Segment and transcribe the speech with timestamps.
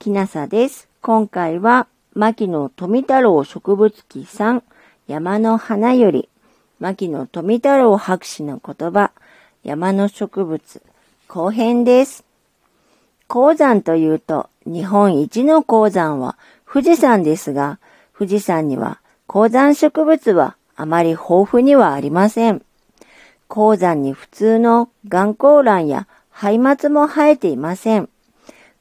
[0.00, 0.88] きなさです。
[1.02, 4.62] 今回は、牧野富太郎植物記3、
[5.06, 6.30] 山の花より、
[6.78, 9.12] 牧野富太郎博士の言葉、
[9.62, 10.82] 山の植物、
[11.28, 12.24] 後編です。
[13.28, 17.78] 鉱山というと、日本一の鉱山は富士山ですが、
[18.16, 22.62] 富士山には鉱山植物はあまり豊富にはありません。
[23.48, 28.08] 鉱山に普通の岩鉱卵や灰末も生えていません。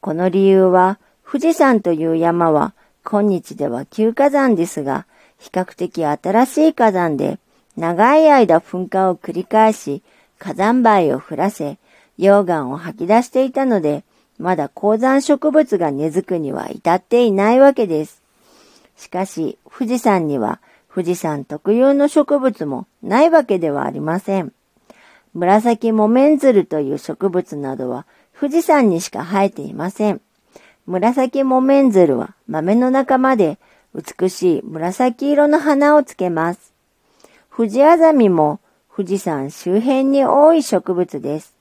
[0.00, 1.00] この理由は、
[1.30, 2.72] 富士山という山は
[3.04, 5.04] 今日では旧火山ですが、
[5.36, 7.38] 比較的新しい火山で、
[7.76, 10.02] 長い間噴火を繰り返し、
[10.38, 11.76] 火山灰を降らせ、
[12.18, 14.04] 溶岩を吐き出していたので、
[14.38, 18.22] まだ鉱山植物が根付くには至っていないわけです。
[18.96, 24.54] しかし、富士山には富士山特有の植物もないわけではありません。
[25.34, 28.06] 紫木綿鶴という植物などは
[28.40, 30.22] 富士山にしか生えていません。
[30.88, 33.58] 紫木綿鶴は豆の仲間で
[33.94, 36.72] 美しい紫色の花をつけます。
[37.54, 38.58] 富士アザミも
[38.96, 41.54] 富士山周辺に多い植物です。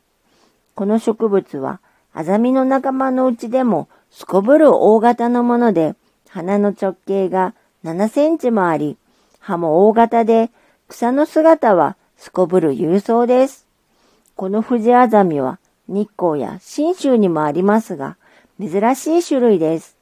[0.76, 1.82] この植物は
[2.14, 5.96] アザミの仲間のうちでもすこぶる大型のもので、
[6.30, 7.54] 花の直径が
[7.84, 8.96] 7センチもあり、
[9.40, 10.52] 葉も大型で、
[10.88, 13.68] 草の姿はすこぶる勇壮です。
[14.38, 18.16] この富士アザミは日光や新州にもありますが、
[18.60, 19.96] 珍しい種類です。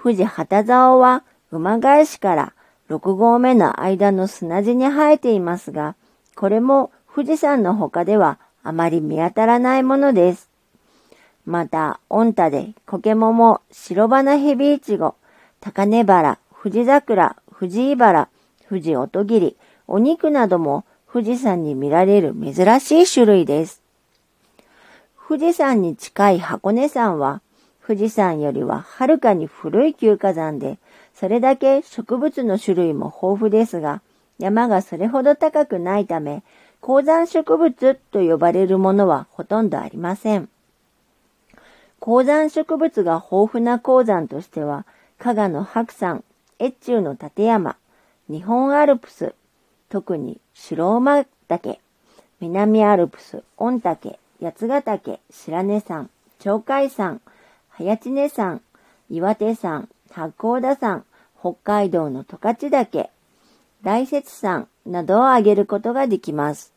[0.00, 2.52] 富士旗竿は馬返しから
[2.88, 5.94] 6合目の間の砂地に生えていますが、
[6.36, 10.48] これも富士山の他ではあまり見当たらないものです。
[11.44, 15.14] また、御田で苔桃、白花ヘビイチゴ、
[15.60, 18.28] 高根原、富士桜、富士茨、
[18.68, 19.56] 富士音切
[19.88, 23.79] お肉なども富士山に見られる珍しい種類です。
[25.30, 27.40] 富士山に近い箱根山は、
[27.86, 30.80] 富士山よりははるかに古い旧火山で、
[31.14, 34.02] それだけ植物の種類も豊富ですが、
[34.40, 36.42] 山がそれほど高くないため、
[36.80, 40.48] 鉱山植物と呼ばれるものはほとんどありません。
[42.00, 44.84] 鉱山植物が豊富な鉱山としては、
[45.20, 46.24] 加賀の白山、
[46.58, 47.76] 越中の立山、
[48.28, 49.32] 日本アルプス、
[49.90, 51.78] 特に白馬岳、
[52.40, 56.08] 南アルプス、御岳、八ヶ岳、白根山、
[56.42, 57.20] 鳥海山、
[57.76, 58.62] 早知根山、
[59.10, 61.04] 岩手山、八甲田山、
[61.38, 63.10] 北海道の十勝岳、
[63.82, 66.72] 大雪山などを挙げることができます。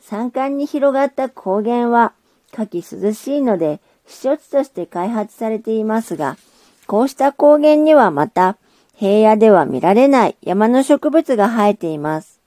[0.00, 2.14] 山間に広がった高原は
[2.50, 6.36] 夏季涼しいので避暑地として開発されていますが、
[6.88, 8.56] こうした高原にはまた
[8.96, 12.40] 平野では見られない山の植物が生えています。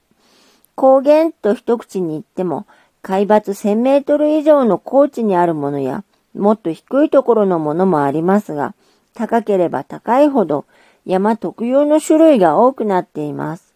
[0.75, 2.65] 高原と一口に言っても
[3.01, 6.03] 海抜1000メートル以上の高地にあるものや、
[6.35, 8.75] もっと低いところのものもありますが、
[9.13, 10.65] 高ければ高いほど
[11.05, 13.73] 山特有の種類が多くなっています。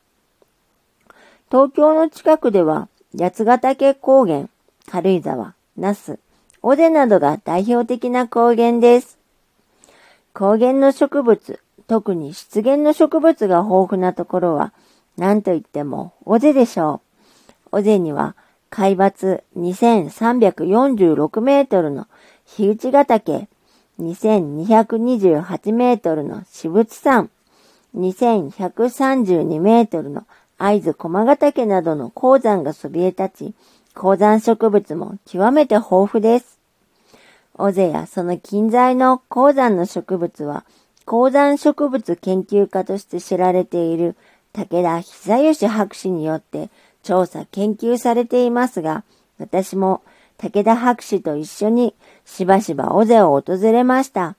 [1.49, 2.87] 東京の近くでは、
[3.17, 4.47] 八ヶ岳高原、
[4.89, 6.19] 軽井沢、那須、
[6.61, 9.17] 尾瀬などが代表的な高原です。
[10.33, 14.73] 高原の植物、特に湿原の植物が豊富なところは、
[15.17, 17.01] 何と言っても尾瀬でしょ
[17.71, 17.79] う。
[17.79, 18.35] 尾瀬には
[18.75, 22.07] 海抜2346メートルの
[22.45, 23.47] 日内ヶ岳、
[24.01, 27.29] 2228メートルの私物山、
[27.95, 30.27] 2132メートルの
[30.57, 33.53] 会津駒ヶ岳などの鉱山がそびえ立ち、
[33.93, 36.59] 鉱山植物も極めて豊富です。
[37.53, 40.65] 尾瀬やその近在の鉱山の植物は、
[41.05, 44.17] 鉱山植物研究家として知られている
[44.51, 46.69] 武田久義博士によって
[47.05, 49.03] 調査研究されていますが、
[49.37, 50.01] 私も
[50.37, 51.93] 武田博士と一緒に
[52.25, 54.35] しばしば尾瀬を訪れました。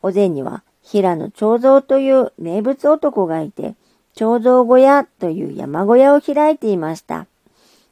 [0.00, 3.74] 尾瀬には平野長蔵という名物男がいて、
[4.14, 7.26] 長蔵小屋という山小屋を開いていました。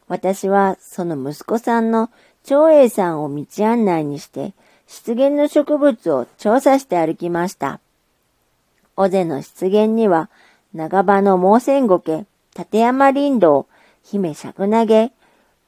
[0.06, 2.10] 私はその息子さんの
[2.44, 4.54] 長英さんを道案内にして、
[4.86, 7.80] 湿原の植物を調査して歩きました。
[8.96, 10.30] 尾瀬の湿原には、
[10.72, 12.24] 長場の毛線苔、
[12.56, 13.66] 立山林道、
[14.08, 15.10] 姫尺投げ、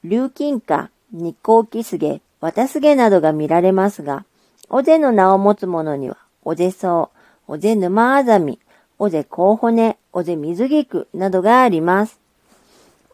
[0.04, 4.24] 竜金花、日光キスゲ、渡すげなどが見られますが、
[4.68, 7.10] 尾瀬の名を持つ者には、尾瀬草、
[7.48, 8.60] 尾瀬沼あざみ、
[9.00, 12.20] 尾瀬甲骨、尾瀬水菊などがあります。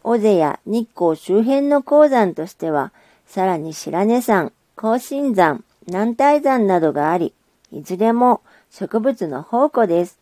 [0.02, 2.92] 尾瀬や日光周辺の鉱山としては、
[3.26, 7.32] さらに白根山、甲信山、南大山などがあり、
[7.72, 10.18] いずれも植物の宝庫です。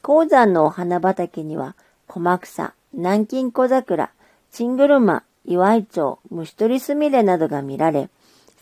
[0.00, 1.74] 鉱山のお花畑には、
[2.06, 4.12] 小草、南京小桜、
[4.50, 8.10] チングルマ、岩井町、虫取りすみれなどが見られ、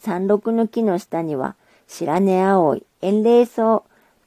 [0.01, 1.57] 山麓の木の下には、
[1.89, 3.83] 白根葵、遠霊草、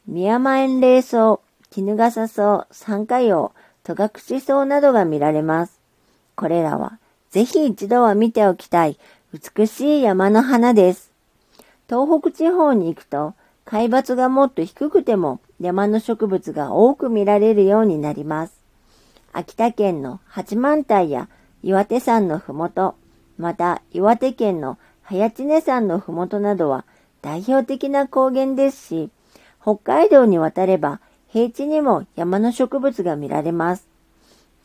[0.06, 1.40] 宮山遠霊草、
[1.70, 3.52] 絹笠草、三花葉、
[3.84, 5.80] 戸隠草などが見られます。
[6.36, 7.00] これらは
[7.32, 8.98] ぜひ一度は見ておきたい
[9.34, 11.12] 美しい山の花です。
[11.88, 13.34] 東北地方に行くと
[13.66, 18.63] 海抜がもっと低くても山の植物が多く見られるようになります。
[19.34, 21.28] 秋田県の八幡平や
[21.64, 22.96] 岩手山のふもと、
[23.40, 26.86] また岩手県の早知根山のふもとなどは
[27.24, 29.10] 代表的な高原ですし、
[29.60, 31.00] 北海道に渡れば
[31.30, 33.88] 平地にも山の植物が見られます。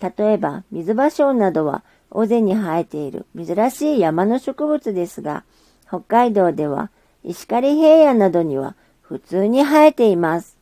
[0.01, 5.45] 例えば水芭蕉などは尾瀬に生えている珍しい山の植物ですが、
[5.89, 6.91] 北海道では
[7.25, 10.59] 石狩平野などには普通に生えています。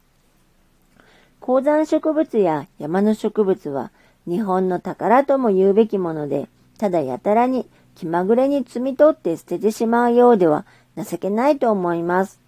[1.40, 3.90] 高山植物や山の植物は
[4.26, 12.40] 日本の宝とも言うべきもので、ただやたらに気まぐれに摘み取って捨ててしまうようでは情けないと思います。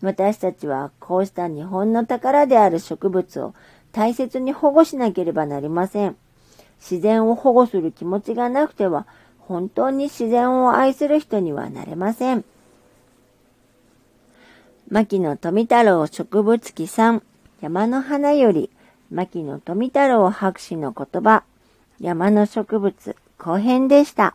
[0.00, 3.54] 私たちはこうした日本の宝である植物を
[3.92, 6.16] 大切に保護しなければなりません。
[6.80, 9.06] 自然を保護する気持ちがなくては
[9.38, 12.44] 本当に自然を愛する人にはなれません。
[14.88, 17.22] 牧野富太郎植物記3
[17.60, 18.70] 山の花より
[19.12, 21.44] 牧野富太郎博士の言葉
[22.00, 24.34] 山の植物後編でした。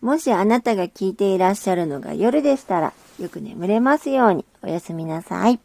[0.00, 5.60] もしあなたが聞いていらっしゃるのが夜でしたらよく眠れますようにおやすみなさい。